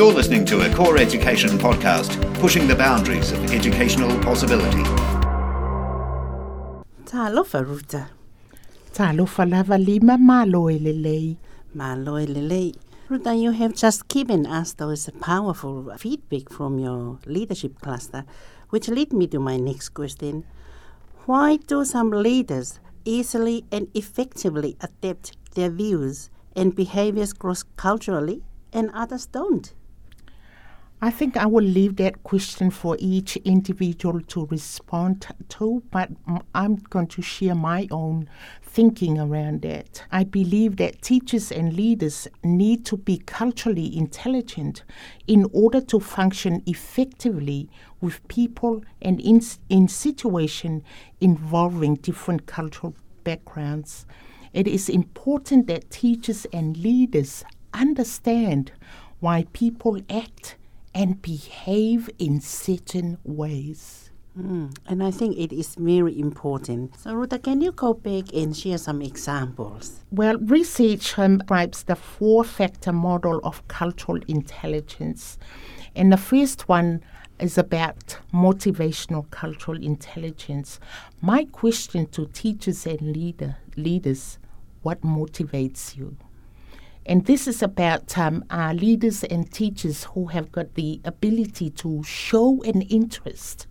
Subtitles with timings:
[0.00, 4.82] You're listening to a Core Education podcast, pushing the boundaries of educational possibility.
[7.04, 8.08] Talofa ruta.
[8.94, 11.36] Talofa lava lima malo elelei.
[11.74, 12.74] Malo elelei.
[13.10, 18.24] Ruta, you have just given us those powerful feedback from your leadership cluster,
[18.70, 20.44] which lead me to my next question.
[21.26, 28.42] Why do some leaders easily and effectively adapt their views and behaviors cross culturally
[28.72, 29.74] and others don't?
[31.02, 36.10] I think I will leave that question for each individual to respond to, but
[36.54, 38.28] I'm going to share my own
[38.62, 40.04] thinking around that.
[40.12, 44.82] I believe that teachers and leaders need to be culturally intelligent
[45.26, 47.70] in order to function effectively
[48.02, 49.40] with people and in,
[49.70, 50.82] in situations
[51.18, 54.04] involving different cultural backgrounds.
[54.52, 57.42] It is important that teachers and leaders
[57.72, 58.72] understand
[59.20, 60.56] why people act
[60.94, 64.10] and behave in certain ways.
[64.38, 66.98] Mm, and I think it is very important.
[66.98, 70.04] So, Ruta, can you go back and share some examples?
[70.10, 75.36] Well, research describes the four factor model of cultural intelligence.
[75.96, 77.02] And the first one
[77.40, 80.78] is about motivational cultural intelligence.
[81.20, 84.38] My question to teachers and leader, leaders
[84.82, 86.16] what motivates you?
[87.06, 92.02] And this is about um, our leaders and teachers who have got the ability to
[92.04, 93.66] show an interest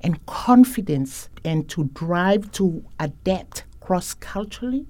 [0.00, 4.86] and confidence and to drive to adapt cross culturally.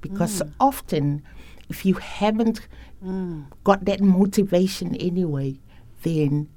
[0.00, 0.52] Because mm.
[0.58, 1.22] often,
[1.68, 2.66] if you haven't
[3.04, 3.46] mm.
[3.64, 5.60] got that motivation anyway,
[6.02, 6.48] then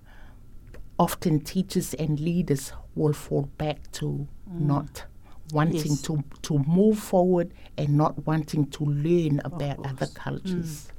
[0.97, 4.59] often teachers and leaders will fall back to mm.
[4.59, 5.05] not
[5.51, 6.01] wanting yes.
[6.03, 10.87] to, to move forward and not wanting to learn about other cultures.
[10.87, 10.93] Mm.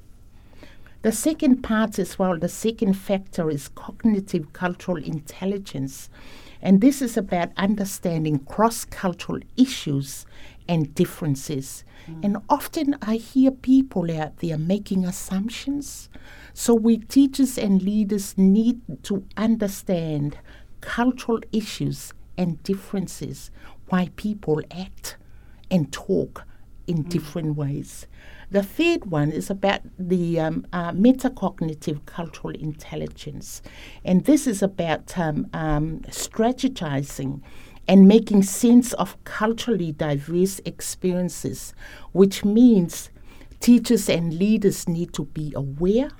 [1.02, 6.08] The second part as well, the second factor is cognitive cultural intelligence.
[6.62, 10.24] And this is about understanding cross cultural issues
[10.66, 11.84] and differences.
[12.08, 12.24] Mm.
[12.24, 16.08] And often I hear people out there making assumptions.
[16.54, 20.38] So we teachers and leaders need to understand
[20.80, 23.50] cultural issues and differences
[23.88, 25.16] why people act
[25.70, 26.46] and talk
[26.86, 27.08] in mm.
[27.08, 28.06] different ways.
[28.50, 33.62] The third one is about the um, uh, metacognitive cultural intelligence,
[34.04, 37.42] and this is about um, um, strategizing
[37.88, 41.74] and making sense of culturally diverse experiences,
[42.12, 43.10] which means
[43.60, 46.10] teachers and leaders need to be aware.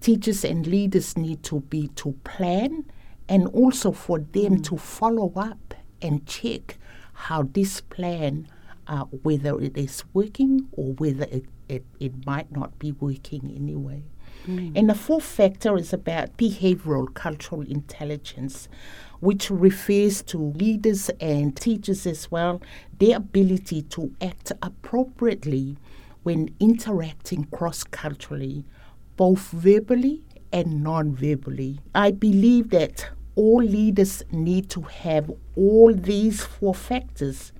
[0.00, 2.84] Teachers and leaders need to be to plan
[3.28, 4.64] and also for them mm.
[4.64, 5.67] to follow up
[6.02, 6.78] and check
[7.12, 8.48] how this plan,
[8.86, 14.02] uh, whether it is working or whether it, it, it might not be working anyway.
[14.46, 14.72] Mm.
[14.76, 18.68] And the fourth factor is about behavioral cultural intelligence,
[19.20, 22.62] which refers to leaders and teachers as well,
[22.98, 25.76] their ability to act appropriately
[26.22, 28.64] when interacting cross culturally,
[29.16, 30.22] both verbally
[30.52, 31.80] and non verbally.
[31.94, 37.52] I believe that all leaders need to have all these four factors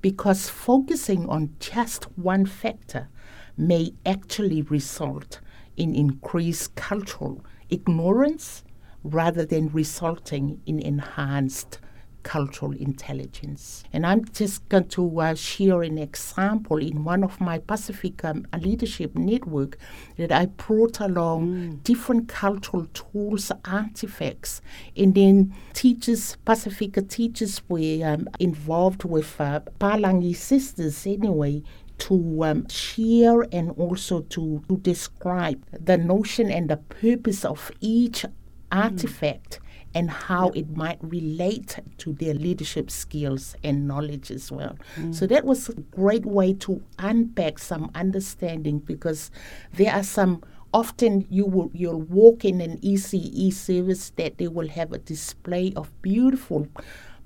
[0.00, 3.08] because focusing on just one factor
[3.56, 5.40] may actually result
[5.76, 8.62] in increased cultural ignorance
[9.02, 11.80] rather than resulting in enhanced
[12.24, 13.84] cultural intelligence.
[13.92, 18.46] And I'm just going to uh, share an example in one of my Pacific um,
[18.58, 19.78] leadership network
[20.16, 21.82] that I brought along mm.
[21.84, 24.60] different cultural tools, artifacts,
[24.96, 31.62] and then teachers, Pasifika teachers were um, involved with uh, Palangi sisters anyway
[31.96, 38.22] to um, share and also to, to describe the notion and the purpose of each
[38.22, 38.32] mm.
[38.72, 39.60] artifact
[39.94, 40.56] and how yep.
[40.56, 44.76] it might relate to their leadership skills and knowledge as well.
[44.96, 45.14] Mm.
[45.14, 49.30] So that was a great way to unpack some understanding because
[49.72, 54.68] there are some often you will you'll walk in an ECE service that they will
[54.68, 56.66] have a display of beautiful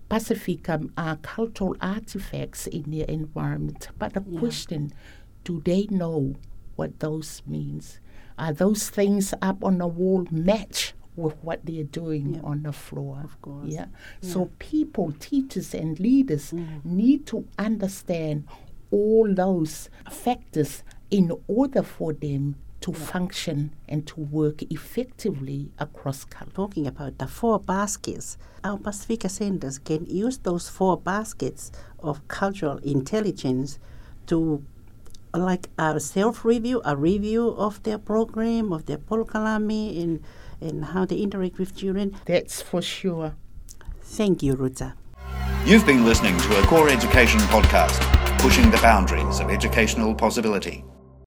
[0.08, 3.88] Pacific um, uh, cultural artifacts in their environment.
[3.98, 4.38] But the yeah.
[4.38, 4.92] question,
[5.44, 6.34] do they know
[6.76, 8.00] what those means?
[8.38, 12.40] Are those things up on the wall match with what they're doing yeah.
[12.42, 13.20] on the floor.
[13.24, 13.66] Of course.
[13.66, 13.86] Yeah?
[14.20, 14.30] yeah.
[14.30, 16.84] So people, teachers and leaders mm.
[16.84, 18.44] need to understand
[18.90, 22.98] all those factors in order for them to yeah.
[22.98, 26.52] function and to work effectively across culture.
[26.54, 32.78] Talking about the four baskets, our Pasifika centers can use those four baskets of cultural
[32.78, 33.78] intelligence
[34.26, 34.64] to
[35.34, 40.22] like a self review, a review of their program, of their Polkalami, and,
[40.60, 42.16] and how they interact with children.
[42.26, 43.34] That's for sure.
[44.02, 44.94] Thank you, Ruta.
[45.64, 48.00] You've been listening to a Core Education podcast,
[48.38, 50.84] pushing the boundaries of educational possibility.